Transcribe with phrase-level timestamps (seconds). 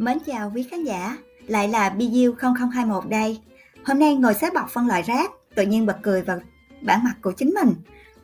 [0.00, 3.40] Mến chào quý khán giả, lại là BU 0021 đây.
[3.84, 6.40] Hôm nay ngồi xếp bọc phân loại rác, tự nhiên bật cười vào
[6.82, 7.74] bản mặt của chính mình.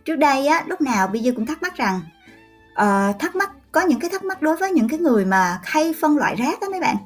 [0.05, 2.01] Trước đây á, lúc nào BU cũng thắc mắc rằng
[2.73, 5.95] uh, thắc mắc có những cái thắc mắc đối với những cái người mà hay
[6.01, 6.97] phân loại rác đó mấy bạn.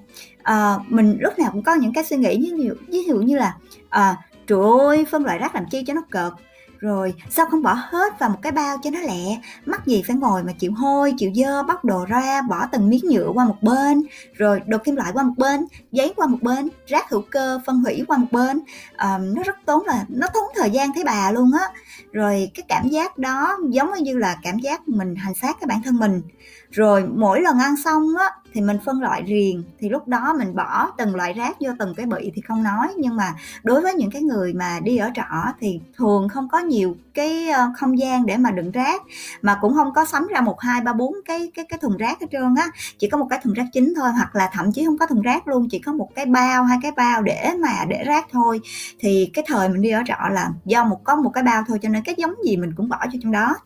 [0.41, 3.57] Uh, mình lúc nào cũng có những cái suy nghĩ như ví dụ như là
[3.85, 6.33] uh, trời ơi phân loại rác làm chi cho nó cợt
[6.81, 9.39] rồi sao không bỏ hết vào một cái bao cho nó lẹ?
[9.67, 13.05] Mắc gì phải ngồi mà chịu hôi chịu dơ bóc đồ ra bỏ từng miếng
[13.11, 14.03] nhựa qua một bên.
[14.35, 17.77] Rồi đồ kim loại qua một bên giấy qua một bên rác hữu cơ phân
[17.77, 18.61] hủy qua một bên.
[18.97, 21.69] À, nó rất tốn là nó tốn thời gian thấy bà luôn á.
[22.13, 25.83] Rồi cái cảm giác đó giống như là cảm giác mình hành xác cái bản
[25.85, 26.23] thân mình
[26.71, 29.63] rồi mỗi lần ăn xong á, thì mình phân loại riêng.
[29.79, 32.89] Thì lúc đó mình bỏ từng loại rác vô từng cái bị thì không nói.
[32.99, 36.59] Nhưng mà đối với những cái người mà đi ở trọ thì thường không có
[36.59, 39.03] nhiều cái ờ, không gian để mà đựng rác.
[39.43, 42.21] Mà cũng không có sắm ra một, hai, ba, bốn cái cái cái thùng rác
[42.21, 42.67] hết trơn á.
[42.99, 45.23] Chỉ có một cái thùng rác chính thôi, hoặc là thậm chí không có thùng
[45.23, 45.69] rác luôn.
[45.71, 48.61] Chỉ có một cái bao, hai cái bao để mà để rác thôi.
[48.99, 51.79] Thì cái thời mình đi ở trọ là do một, có một cái bao thôi,
[51.83, 53.57] cho nên cái giống gì mình cũng bỏ cho trong đó.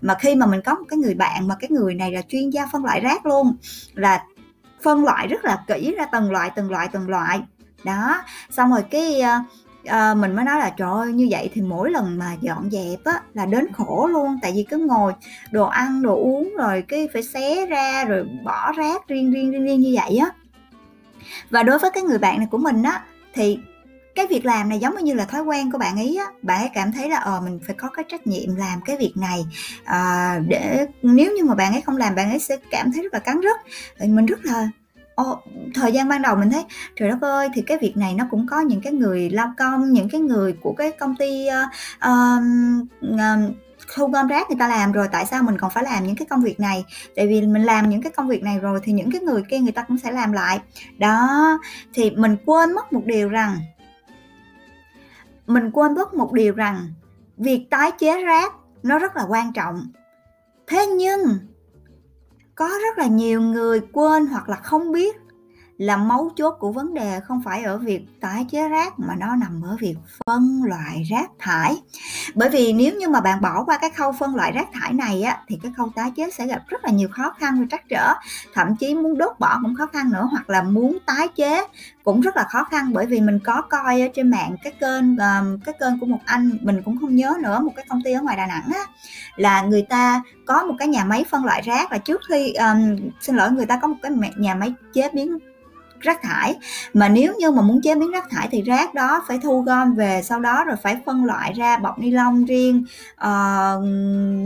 [0.00, 2.50] Mà khi mà mình có một cái người bạn, mà cái người này là chuyên
[2.52, 3.56] gia phân loại rác luôn.
[3.94, 4.24] Là
[4.82, 7.40] phân loại rất là kỹ ra từng loại từng loại từng loại.
[7.84, 9.22] Đó xong rồi cái
[9.88, 13.04] uh, mình mới nói là trời ơi như vậy thì mỗi lần mà dọn dẹp
[13.04, 14.38] á là đến khổ luôn.
[14.42, 15.12] Tại vì cứ ngồi
[15.50, 19.64] đồ ăn đồ uống rồi cái phải xé ra rồi bỏ rác riêng riêng riêng,
[19.64, 20.30] riêng như vậy á.
[21.50, 23.02] Và đối với cái người bạn này của mình á
[23.34, 23.58] thì
[24.14, 26.26] cái việc làm này giống như là thói quen của bạn ấy á.
[26.42, 29.12] Bạn ấy cảm thấy là ờ mình phải có cái trách nhiệm làm cái việc
[29.16, 29.44] này
[29.84, 33.12] à, để nếu như mà bạn ấy không làm bạn ấy sẽ cảm thấy rất
[33.12, 33.56] là cắn rứt.
[33.98, 34.68] Ờ, mình rất là
[35.14, 35.40] Ồ,
[35.74, 36.64] thời gian ban đầu mình thấy
[36.96, 39.92] trời đất ơi thì cái việc này nó cũng có những cái người lao công
[39.92, 43.54] những cái người của cái công ty uh, uh,
[43.94, 46.26] thu gom rác người ta làm rồi tại sao mình còn phải làm những cái
[46.30, 46.84] công việc này?
[47.16, 49.58] Tại vì mình làm những cái công việc này rồi thì những cái người kia
[49.58, 50.60] người ta cũng sẽ làm lại.
[50.98, 51.58] Đó
[51.94, 53.58] thì mình quên mất một điều rằng
[55.46, 56.92] mình quên mất một điều rằng
[57.36, 59.86] việc tái chế rác nó rất là quan trọng.
[60.66, 61.38] Thế nhưng,
[62.54, 65.16] có rất là nhiều người quên hoặc là không biết
[65.78, 69.36] là mấu chốt của vấn đề không phải ở việc tái chế rác mà nó
[69.36, 69.94] nằm ở việc
[70.26, 71.76] phân loại rác thải.
[72.34, 75.22] Bởi vì nếu như mà bạn bỏ qua cái khâu phân loại rác thải này
[75.22, 77.88] á thì cái khâu tái chế sẽ gặp rất là nhiều khó khăn và trắc
[77.88, 78.14] trở.
[78.54, 81.66] Thậm chí muốn đốt bỏ cũng khó khăn nữa hoặc là muốn tái chế
[82.04, 85.16] cũng rất là khó khăn bởi vì mình có coi ở trên mạng cái kênh
[85.64, 88.22] cái kênh của một anh mình cũng không nhớ nữa một cái công ty ở
[88.22, 88.80] ngoài Đà Nẵng á
[89.36, 92.96] là người ta có một cái nhà máy phân loại rác và trước khi um,
[93.20, 95.38] xin lỗi người ta có một cái nhà máy chế biến
[96.02, 96.54] rác thải.
[96.94, 99.94] Mà nếu như mà muốn chế biến rác thải thì rác đó phải thu gom
[99.94, 103.84] về sau đó rồi phải phân loại ra bọc ni lông riêng uh,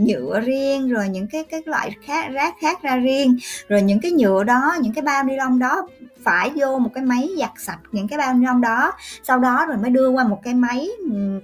[0.07, 3.37] nhựa riêng rồi những cái cái loại khác rác khác ra riêng.
[3.69, 5.87] Rồi những cái nhựa đó những cái bao ni lông đó
[6.23, 8.91] phải vô một cái máy giặt sạch những cái bao ni lông đó.
[9.23, 10.87] Sau đó rồi mới đưa qua một cái máy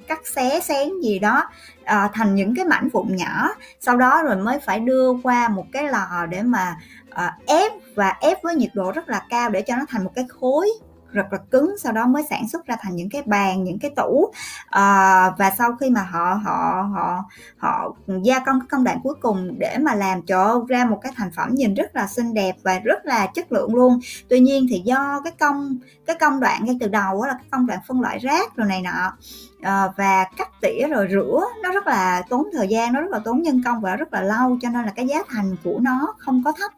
[0.08, 1.50] cắt xé xén gì đó
[1.84, 3.50] à, thành những cái mảnh vụn nhỏ.
[3.80, 6.76] Sau đó rồi mới phải đưa qua một cái lò để mà
[7.14, 10.12] à, ép và ép với nhiệt độ rất là cao để cho nó thành một
[10.16, 10.70] cái khối
[11.14, 13.92] rất là cứng sau đó mới sản xuất ra thành những cái bàn những cái
[13.96, 14.32] tủ.
[14.70, 17.24] À, và sau khi mà họ họ họ
[17.58, 21.12] họ gia công cái công đoạn cuối cùng để mà làm cho ra một cái
[21.16, 24.00] thành phẩm nhìn rất là xinh đẹp và rất là chất lượng luôn.
[24.30, 27.48] Tuy nhiên thì do cái công cái công đoạn ngay từ đầu đó là cái
[27.52, 29.18] công đoạn phân loại rác rồi này nọ
[29.64, 33.20] à, và cắt tỉa rồi rửa nó rất là tốn thời gian nó rất là
[33.20, 36.16] tốn nhân công và rất là lâu cho nên là cái giá thành của nó
[36.18, 36.72] không có thấp.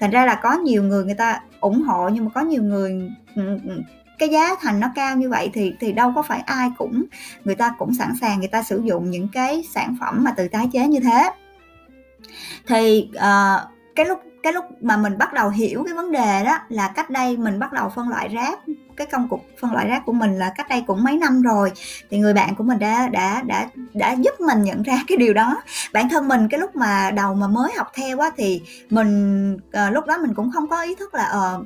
[0.00, 3.10] Thành ra là có nhiều người người ta ủng hộ nhưng mà có nhiều người
[3.34, 3.82] ừ, ừ,
[4.18, 7.04] cái giá thành nó cao như vậy thì thì đâu có phải ai cũng
[7.44, 10.48] người ta cũng sẵn sàng người ta sử dụng những cái sản phẩm mà từ
[10.48, 11.30] tái chế như thế.
[12.66, 13.60] Thì uh,
[13.96, 17.10] cái lúc cái lúc mà mình bắt đầu hiểu cái vấn đề đó là cách
[17.10, 18.58] đây mình bắt đầu phân loại rác
[19.00, 21.72] cái công cụ phân loại rác của mình là cách đây cũng mấy năm rồi.
[22.10, 25.34] Thì người bạn của mình đã đã đã đã giúp mình nhận ra cái điều
[25.34, 25.62] đó.
[25.92, 29.90] Bản thân mình cái lúc mà đầu mà mới học theo á thì mình à,
[29.90, 31.56] lúc đó mình cũng không có ý thức là à,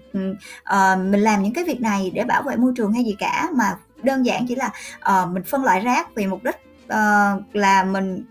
[0.65, 3.49] à, mình làm những cái việc này để bảo vệ môi trường hay gì cả.
[3.55, 4.71] Mà đơn giản chỉ là
[5.01, 6.57] à, mình phân loại rác vì mục đích
[6.87, 8.25] uh, là mình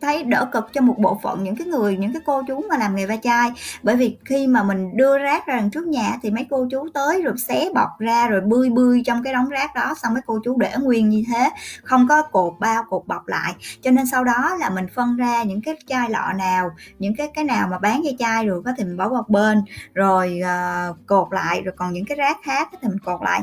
[0.00, 2.78] thấy đỡ cực cho một bộ phận những cái người những cái cô chú mà
[2.78, 3.50] làm nghề va chai.
[3.82, 6.88] Bởi vì khi mà mình đưa rác ra đằng trước nhà thì mấy cô chú
[6.94, 10.22] tới rồi xé bọc ra rồi bươi bươi trong cái đống rác đó xong mấy
[10.26, 11.50] cô chú để nguyên như thế
[11.82, 13.54] không có cột bao cột bọc lại.
[13.82, 17.30] Cho nên sau đó là mình phân ra những cái chai lọ nào những cái
[17.34, 19.62] cái nào mà bán dây chai rồi có thì mình bỏ vào bên
[19.94, 23.42] rồi uh, cột lại rồi còn những cái rác khác thì mình cột lại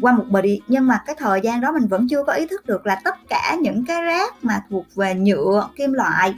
[0.00, 2.66] qua một body nhưng mà cái thời gian đó mình vẫn chưa có ý thức
[2.66, 6.34] được là tất cả những cái rác mà thuộc về nhựa kim loại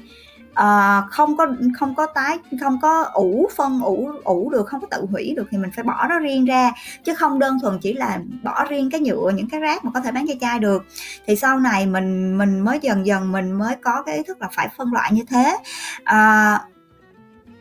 [0.61, 1.47] uh, không có
[1.79, 5.47] không có tái không có ủ phân ủ ủ được không có tự hủy được
[5.51, 6.73] thì mình phải bỏ nó riêng ra.
[7.05, 10.01] Chứ không đơn thuần chỉ là bỏ riêng cái nhựa những cái rác mà có
[10.01, 10.85] thể bán cho chai được.
[11.27, 14.49] Thì sau này mình mình mới dần dần mình mới có cái ý thức là
[14.53, 15.56] phải phân loại như thế.
[16.01, 16.61] Uh,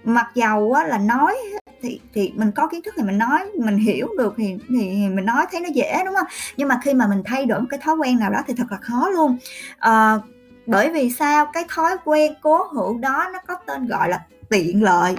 [0.03, 1.35] mặc dầu á, là nói
[1.83, 5.25] thì thì mình có kiến thức thì mình nói mình hiểu được thì thì mình
[5.25, 6.27] nói thấy nó dễ đúng không?
[6.57, 8.71] Nhưng mà khi mà mình thay đổi một cái thói quen nào đó thì thật
[8.71, 9.37] là khó luôn.
[9.77, 10.17] À,
[10.65, 11.45] bởi vì sao?
[11.53, 14.19] Cái thói quen cố hữu đó nó có tên gọi là
[14.49, 15.15] tiện lợi.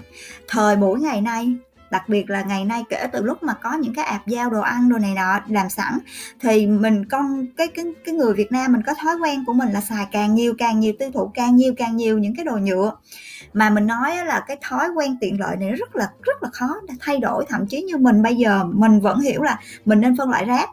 [0.49, 1.57] Thời buổi ngày nay
[1.95, 4.61] đặc biệt là ngày nay kể từ lúc mà có những cái ạp giao đồ
[4.61, 5.99] ăn đồ này nọ làm sẵn
[6.41, 9.73] thì mình con cái cái cái người Việt Nam mình có thói quen của mình
[9.73, 12.57] là xài càng nhiều càng nhiều tiêu thụ càng nhiều càng nhiều những cái đồ
[12.57, 12.93] nhựa.
[13.53, 16.75] Mà mình nói là cái thói quen tiện lợi này rất là rất là khó
[16.89, 17.45] để thay đổi.
[17.49, 20.71] Thậm chí như mình bây giờ mình vẫn hiểu là mình nên phân loại rác.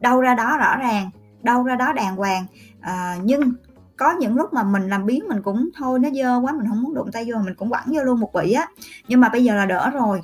[0.00, 1.10] Đâu ra đó rõ ràng
[1.42, 2.46] đâu ra đó đàng hoàng.
[2.80, 3.52] À, nhưng
[3.96, 6.82] có những lúc mà mình làm biến mình cũng thôi nó dơ quá mình không
[6.82, 8.66] muốn đụng tay vô mình cũng quẳng vô luôn một bị á.
[9.08, 10.20] Nhưng mà bây giờ là đỡ rồi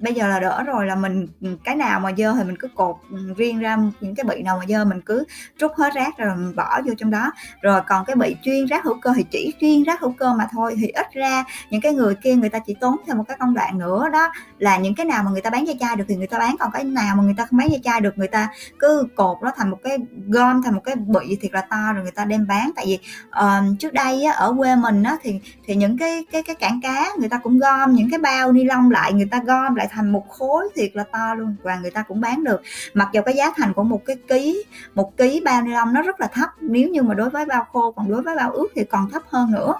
[0.00, 2.68] bây giờ là đỡ rồi là mình ừ, cái nào mà dơ thì mình cứ
[2.74, 5.24] cột ừ, riêng ra những cái bị nào mà dơ mình cứ
[5.58, 7.32] trút hết rác rồi mình bỏ vô trong đó.
[7.62, 10.48] Rồi còn cái bị chuyên rác hữu cơ thì chỉ chuyên rác hữu cơ mà
[10.52, 13.36] thôi thì ít ra những cái người kia người ta chỉ tốn thêm một cái
[13.40, 14.32] công đoạn nữa đó.
[14.58, 16.56] Là những cái nào mà người ta bán cho chai được thì người ta bán
[16.58, 18.48] còn cái nào mà người ta không bán cho chai được người ta
[18.78, 19.98] cứ cột nó thành một cái
[20.28, 22.70] gom thành một cái bị thiệt là to rồi người ta đem bán.
[22.76, 22.98] Tại vì
[23.28, 26.80] uh, trước đây á, ở quê mình á, thì thì những cái cái cái cảng
[26.82, 29.88] cá người ta cũng gom những cái bao ni lông lại người ta gom lại
[29.90, 32.62] thành một khối thiệt là to luôn và người ta cũng bán được.
[32.94, 34.64] Mặc dù cái giá thành của một cái ký
[34.94, 37.66] một ký bao ni lông nó rất là thấp nếu như mà đối với bao
[37.72, 39.74] khô còn đối với bao ướt thì còn thấp hơn nữa.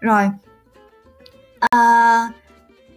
[0.00, 0.30] Rồi
[1.70, 2.28] à,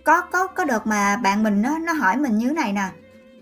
[0.03, 2.89] có có có đợt mà bạn mình nó nó hỏi mình như này nè.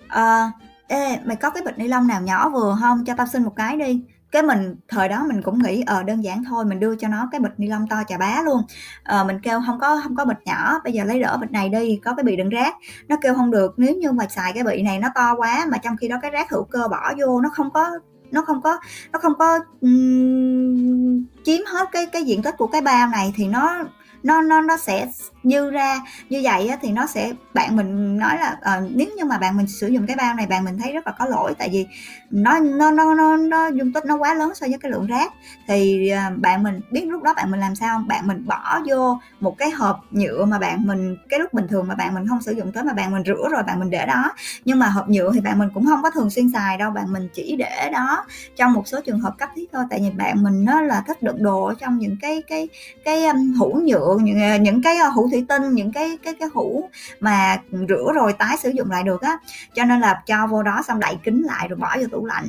[0.07, 0.51] À,
[0.87, 3.05] ê mày có cái bịch ni lông nào nhỏ vừa không?
[3.05, 4.03] Cho tao xin một cái đi
[4.35, 7.29] cái mình thời đó mình cũng nghĩ ờ đơn giản thôi mình đưa cho nó
[7.31, 8.61] cái bịch ni lông to chà bá luôn.
[9.03, 11.69] Ờ, mình kêu không có không có bịch nhỏ bây giờ lấy đỡ bịch này
[11.69, 12.75] đi có cái bị đựng rác.
[13.07, 15.77] Nó kêu không được nếu như mà xài cái bị này nó to quá mà
[15.77, 17.91] trong khi đó cái rác hữu cơ bỏ vô nó không có
[18.31, 18.79] nó không có
[19.11, 23.47] nó không có um, chiếm hết cái cái diện tích của cái bao này thì
[23.47, 23.83] nó
[24.25, 25.07] nó nó nó sẽ
[25.43, 29.25] như ra như vậy á, thì nó sẽ bạn mình nói là à, nếu như
[29.25, 31.53] mà bạn mình sử dụng cái bao này bạn mình thấy rất là có lỗi
[31.57, 31.87] tại vì
[32.29, 35.33] nó nó nó nó, nó dung tích nó quá lớn so với cái lượng rác
[35.67, 38.07] thì à, bạn mình biết lúc đó bạn mình làm sao không?
[38.07, 41.87] bạn mình bỏ vô một cái hộp nhựa mà bạn mình cái lúc bình thường
[41.87, 44.05] mà bạn mình không sử dụng tới mà bạn mình rửa rồi bạn mình để
[44.05, 44.33] đó
[44.65, 47.13] nhưng mà hộp nhựa thì bạn mình cũng không có thường xuyên xài đâu bạn
[47.13, 48.25] mình chỉ để đó
[48.55, 51.23] trong một số trường hợp cấp thiết thôi tại vì bạn mình nó là thích
[51.23, 52.67] đựng đồ ở trong những cái cái
[53.05, 56.33] cái um, hũ nhựa những, à, những cái à, hũ thủy tinh những cái cái
[56.39, 56.89] cái hũ
[57.19, 59.37] mà rửa rồi tái sử dụng lại được á.
[59.73, 62.47] Cho nên là cho vô đó xong đậy kính lại rồi bỏ vô tủ lạnh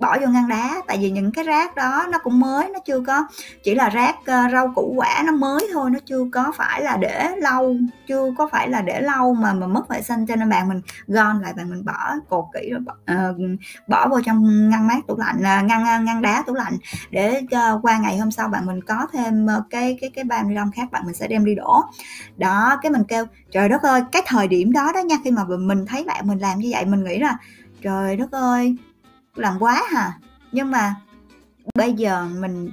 [0.00, 3.00] bỏ vô ngăn đá tại vì những cái rác đó nó cũng mới nó chưa
[3.00, 3.26] có
[3.62, 6.96] chỉ là rác uh, rau củ quả nó mới thôi nó chưa có phải là
[6.96, 7.76] để lâu
[8.08, 10.80] chưa có phải là để lâu mà mà mất vệ sinh cho nên bạn mình
[11.06, 13.36] gom lại bạn mình bỏ cột kỹ rồi bỏ, uh,
[13.86, 16.76] bỏ vô trong ngăn mát tủ lạnh uh, ngăn ngăn đá tủ lạnh
[17.10, 20.44] để uh, qua ngày hôm sau bạn mình có thêm uh, cái cái cái bao
[20.44, 21.80] ni lông khác bạn mình sẽ đem đi đổ.
[22.36, 25.44] Đó cái mình kêu trời đất ơi cái thời điểm đó đó nha khi mà
[25.44, 27.36] mình thấy bạn mình làm như vậy mình nghĩ là
[27.82, 28.76] trời đất ơi
[29.34, 30.12] làm quá hà
[30.52, 30.94] nhưng mà
[31.74, 32.70] bây giờ mình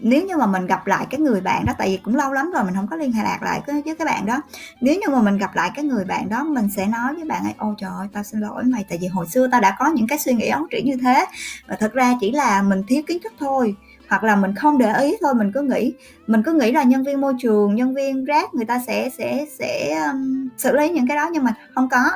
[0.00, 2.50] nếu như mà mình gặp lại cái người bạn đó tại vì cũng lâu lắm
[2.54, 4.42] rồi mình không có liên hệ lạc lại với cái bạn đó.
[4.80, 7.44] Nếu như mà mình gặp lại cái người bạn đó mình sẽ nói với bạn
[7.44, 9.86] ấy ôi trời ơi tao xin lỗi mày tại vì hồi xưa tao đã có
[9.86, 11.24] những cái suy nghĩ ấu trĩ như thế.
[11.66, 13.74] Và thật ra chỉ là mình thiếu kiến thức thôi
[14.08, 15.94] hoặc là mình không để ý thôi mình cứ nghĩ
[16.26, 19.46] mình cứ nghĩ là nhân viên môi trường nhân viên rác người ta sẽ sẽ
[19.58, 22.10] sẽ um, xử lý những cái đó nhưng mà không có.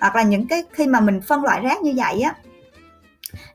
[0.00, 2.34] Hoặc là những cái khi mà mình phân loại rác như vậy á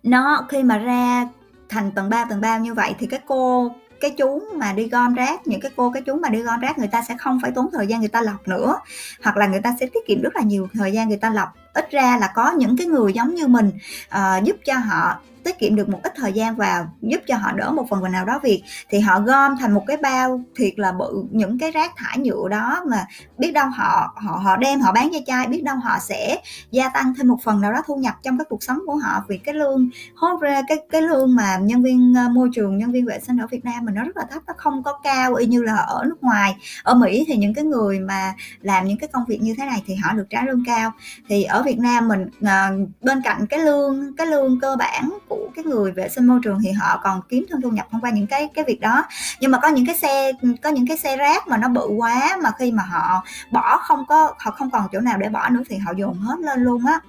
[0.03, 1.27] nó khi mà ra
[1.69, 3.71] thành tầng 3 tầng 3 như vậy thì cái cô
[4.01, 6.77] cái chú mà đi gom rác những cái cô cái chú mà đi gom rác
[6.77, 8.77] người ta sẽ không phải tốn thời gian người ta lọc nữa.
[9.23, 11.49] Hoặc là người ta sẽ tiết kiệm rất là nhiều thời gian người ta lọc.
[11.73, 13.71] Ít ra là có những cái người giống như mình
[14.15, 17.51] uh, giúp cho họ tiết kiệm được một ít thời gian vào, giúp cho họ
[17.51, 18.63] đỡ một phần nào đó việc.
[18.89, 22.47] Thì họ gom thành một cái bao thiệt là bự, những cái rác thải nhựa
[22.49, 23.05] đó mà
[23.37, 26.37] biết đâu họ họ họ đem, họ bán cho chai, biết đâu họ sẽ
[26.71, 29.23] gia tăng thêm một phần nào đó thu nhập trong cái cuộc sống của họ.
[29.27, 32.91] Vì cái lương, hốt ra cái cái lương mà nhân viên ờ, môi trường, nhân
[32.91, 35.35] viên vệ sinh ở Việt Nam mình nó rất là thấp, nó không có cao.
[35.35, 38.97] Y như là ở nước ngoài, ở Mỹ thì những cái người mà làm những
[38.97, 40.91] cái công việc như thế này thì họ được trả lương cao.
[41.29, 42.71] Thì ở Việt Nam mình ờ,
[43.01, 46.59] bên cạnh cái lương cái lương cơ bản của cái người vệ sinh môi trường
[46.63, 49.05] thì họ còn kiếm thêm thu nhập thông qua những cái cái việc đó.
[49.39, 50.31] Nhưng mà có những cái xe,
[50.63, 54.05] có những cái xe rác mà nó bự quá mà khi mà họ bỏ không
[54.05, 56.85] có, họ không còn chỗ nào để bỏ nữa thì họ dồn hết lên luôn
[56.85, 56.99] á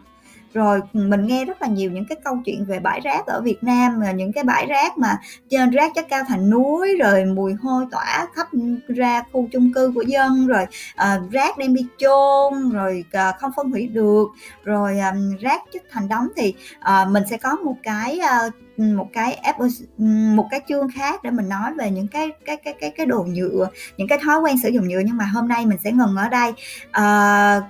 [0.53, 3.65] rồi mình nghe rất là nhiều những cái câu chuyện về bãi rác ở Việt
[3.65, 5.19] Nam là những cái bãi rác mà
[5.51, 8.49] trên rác chất cao thành núi rồi mùi hôi tỏa khắp
[8.89, 13.51] ra khu chung cư của dân rồi à, rác đem đi chôn rồi à, không
[13.57, 14.29] phân hủy được.
[14.65, 18.41] Rồi à, rác chất thành đống thì à, mình sẽ có một cái à,
[18.77, 19.43] một cái
[20.35, 23.23] một cái chương khác để mình nói về những cái cái cái cái cái đồ
[23.23, 25.01] nhựa những cái thói quen sử dụng nhựa.
[25.07, 26.53] Nhưng mà hôm nay mình sẽ ngừng ở đây.
[26.91, 27.61] À,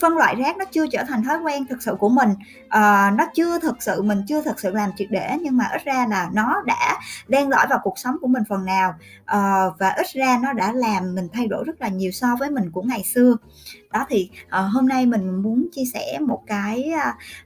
[0.00, 2.28] phân loại rác nó chưa trở thành thói quen thực sự của mình.
[2.68, 5.84] À, nó chưa thực sự mình chưa thực sự làm triệt để nhưng mà ít
[5.84, 8.94] ra là nó đã đen lõi vào cuộc sống của mình phần nào.
[9.24, 12.50] À, và ít ra nó đã làm mình thay đổi rất là nhiều so với
[12.50, 13.36] mình của ngày xưa
[13.92, 16.92] đó thì uh, hôm nay mình muốn chia sẻ một cái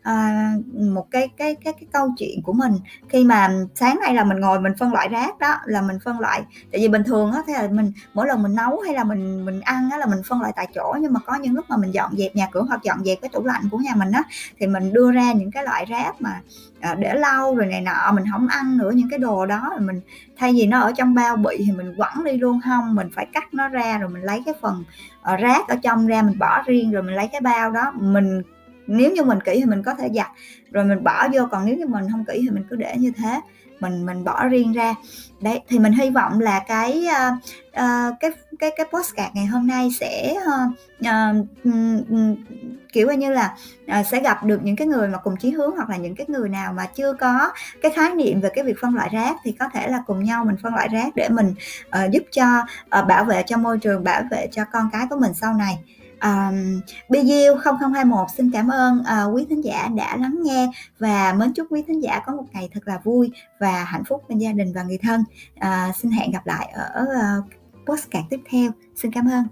[0.00, 2.73] uh, một cái cái cái cái câu chuyện của mình.
[3.09, 6.21] Khi mà sáng nay là mình ngồi mình phân loại rác đó là mình phân
[6.21, 9.05] loại tại vì bình thường á thế là mình mỗi lần mình nấu hay là
[9.05, 11.65] mình mình ăn á là mình phân loại tại chỗ nhưng mà có những lúc
[11.69, 14.12] mà mình dọn dẹp nhà cửa hoặc dọn dẹp cái tủ lạnh của nhà mình
[14.12, 14.23] á
[14.59, 16.41] thì mình đưa ra những cái loại rác mà
[16.81, 19.81] à, để lâu rồi này nọ mình không ăn nữa những cái đồ đó là
[19.81, 20.00] mình
[20.38, 22.61] thay vì nó ở trong bao bị thì mình quẳng đi luôn.
[22.65, 24.85] Không mình phải cắt nó ra rồi mình lấy cái phần
[25.26, 27.92] Ờ, rác ở trong ra mình bỏ riêng rồi mình lấy cái bao đó.
[28.00, 28.42] Mình,
[28.87, 30.30] nếu như mình kỹ thì mình có thể giặt.
[30.71, 33.12] Rồi mình bỏ vô, còn nếu như mình không kỹ thì mình cứ để như
[33.16, 33.40] thế
[33.80, 34.95] mình mình bỏ riêng ra.
[35.40, 37.35] Đấy thì mình hy vọng là cái uh,
[37.68, 41.47] uh, cái cái cái postcard ngày hôm nay sẽ uh, uh,
[42.92, 43.56] kiểu như là
[44.00, 46.26] uh, sẽ gặp được những cái người mà cùng chí hướng hoặc là những cái
[46.28, 47.52] người nào mà chưa có
[47.83, 50.45] cái khái niệm về cái việc phân loại rác thì có thể là cùng nhau
[50.45, 51.54] mình phân loại rác để mình
[51.88, 52.61] uh, giúp cho
[53.00, 55.78] uh, bảo vệ cho môi trường bảo vệ cho con cái của mình sau này.
[56.23, 61.52] Um, BGU 0021 xin cảm ơn uh, quý thính giả đã lắng nghe và mến
[61.52, 63.30] chúc quý thính giả có một ngày thật là vui
[63.61, 65.25] và hạnh phúc bên gia đình và người thân.
[65.56, 67.44] Uh, xin hẹn gặp lại ở ờ, uh,
[67.87, 68.70] postcard tiếp theo.
[68.94, 69.44] Xin cảm ơn.